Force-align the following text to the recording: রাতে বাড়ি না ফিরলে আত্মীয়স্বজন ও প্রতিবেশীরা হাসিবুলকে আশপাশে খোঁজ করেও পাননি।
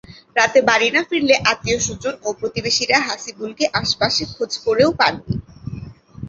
রাতে 0.35 0.59
বাড়ি 0.69 0.89
না 0.91 1.01
ফিরলে 1.09 1.35
আত্মীয়স্বজন 1.51 2.15
ও 2.23 2.39
প্রতিবেশীরা 2.39 2.97
হাসিবুলকে 3.07 3.65
আশপাশে 3.81 4.23
খোঁজ 4.33 4.51
করেও 4.65 4.89
পাননি। 4.99 5.35